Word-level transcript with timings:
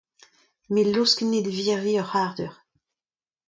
Me 0.71 0.81
a 0.83 0.85
laosk 0.87 1.19
anezhe 1.23 1.45
da 1.45 1.51
virviñ 1.57 1.99
ur 2.01 2.07
c'hardeur. 2.09 2.53